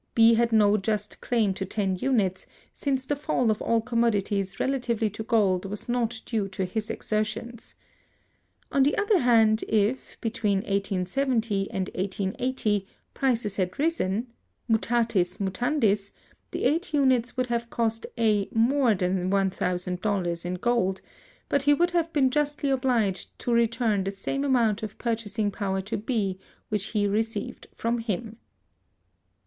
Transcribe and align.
B 0.15 0.33
had 0.33 0.51
no 0.51 0.77
just 0.77 1.21
claim 1.21 1.53
to 1.53 1.63
ten 1.63 1.95
units, 1.95 2.47
since 2.73 3.05
the 3.05 3.15
fall 3.15 3.51
of 3.51 3.61
all 3.61 3.81
commodities 3.81 4.59
relatively 4.59 5.11
to 5.11 5.21
gold 5.21 5.65
was 5.65 5.87
not 5.87 6.21
due 6.25 6.47
to 6.47 6.65
his 6.65 6.89
exertions. 6.89 7.75
On 8.71 8.81
the 8.81 8.97
other 8.97 9.19
hand, 9.19 9.63
if, 9.69 10.19
between 10.19 10.61
1870 10.61 11.69
and 11.69 11.91
1880, 11.93 12.87
prices 13.13 13.57
had 13.57 13.77
risen, 13.77 14.25
mutatis 14.67 15.37
mutandis, 15.39 16.09
the 16.49 16.63
eight 16.63 16.95
units 16.95 17.37
would 17.37 17.45
have 17.45 17.69
cost 17.69 18.07
A 18.17 18.49
more 18.51 18.95
than 18.95 19.29
$1,000 19.29 20.45
in 20.47 20.53
gold; 20.55 21.01
but 21.47 21.61
he 21.61 21.75
would 21.75 21.91
have 21.91 22.11
been 22.11 22.31
justly 22.31 22.71
obliged 22.71 23.37
to 23.37 23.53
return 23.53 24.03
the 24.03 24.09
same 24.09 24.43
amount 24.43 24.81
of 24.81 24.97
purchasing 24.97 25.51
power 25.51 25.79
to 25.81 25.95
B 25.95 26.39
which 26.69 26.85
he 26.85 27.05
received 27.05 27.67
from 27.75 27.99
him. 27.99 28.37